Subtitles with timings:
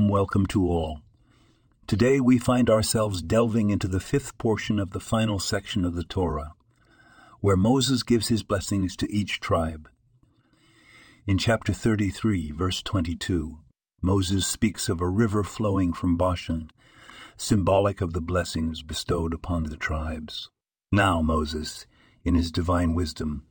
[0.00, 1.00] welcome to all.
[1.86, 6.02] Today we find ourselves delving into the fifth portion of the final section of the
[6.02, 6.54] Torah,
[7.40, 9.90] where Moses gives his blessings to each tribe.
[11.26, 13.58] In chapter 33, verse 22,
[14.00, 16.70] Moses speaks of a river flowing from Bashan,
[17.36, 20.48] symbolic of the blessings bestowed upon the tribes.
[20.90, 21.86] Now Moses,
[22.24, 23.44] in his divine wisdom,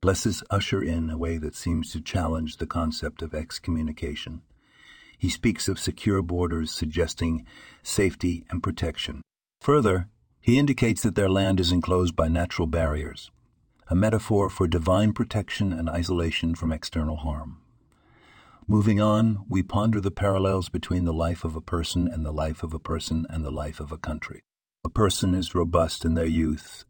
[0.00, 4.42] blesses Asher in a way that seems to challenge the concept of excommunication.
[5.18, 7.46] He speaks of secure borders, suggesting
[7.82, 9.22] safety and protection.
[9.60, 10.08] Further,
[10.40, 13.30] he indicates that their land is enclosed by natural barriers,
[13.88, 17.60] a metaphor for divine protection and isolation from external harm.
[18.68, 22.62] Moving on, we ponder the parallels between the life of a person and the life
[22.62, 24.42] of a person and the life of a country.
[24.84, 26.84] A person is robust in their youth,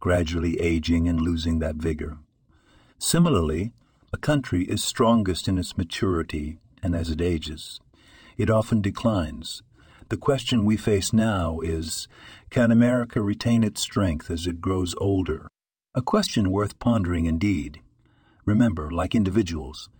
[0.00, 2.18] gradually aging and losing that vigor.
[2.98, 3.72] Similarly,
[4.12, 7.80] a country is strongest in its maturity, and as it ages,
[8.36, 9.62] it often declines.
[10.08, 12.08] The question we face now is
[12.50, 15.48] can America retain its strength as it grows older?
[15.94, 17.80] A question worth pondering indeed.
[18.44, 19.90] Remember, like individuals,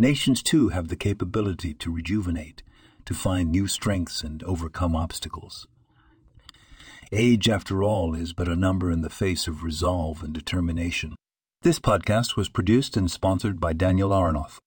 [0.00, 2.62] Nations too have the capability to rejuvenate,
[3.04, 5.66] to find new strengths and overcome obstacles.
[7.10, 11.16] Age, after all, is but a number in the face of resolve and determination.
[11.62, 14.58] This podcast was produced and sponsored by Daniel Aronoff.